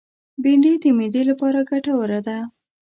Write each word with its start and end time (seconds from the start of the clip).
بېنډۍ 0.41 0.73
د 0.83 0.85
معدې 0.97 1.21
لپاره 1.29 1.59
ګټوره 1.69 2.19
ده 2.27 2.37